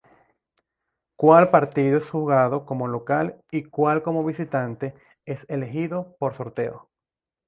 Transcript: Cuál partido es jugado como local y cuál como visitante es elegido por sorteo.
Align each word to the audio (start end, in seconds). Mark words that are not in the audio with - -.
Cuál 1.15 1.51
partido 1.51 1.99
es 1.99 2.09
jugado 2.09 2.65
como 2.65 2.87
local 2.87 3.39
y 3.51 3.65
cuál 3.65 4.01
como 4.01 4.25
visitante 4.25 4.95
es 5.25 5.45
elegido 5.47 6.15
por 6.17 6.33
sorteo. 6.33 6.89